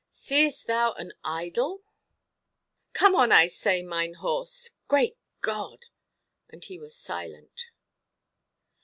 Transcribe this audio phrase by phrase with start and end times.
[0.09, 1.77] —seest thou an ἔιδωλον?
[2.93, 5.85] Come on, I say, mine horse—Great God!——"
[6.49, 7.67] And he was silent.